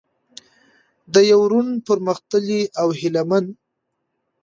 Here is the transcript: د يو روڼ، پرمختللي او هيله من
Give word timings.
د 1.13 1.15
يو 1.31 1.41
روڼ، 1.51 1.67
پرمختللي 1.87 2.61
او 2.81 2.87
هيله 2.99 3.21
من 3.29 3.45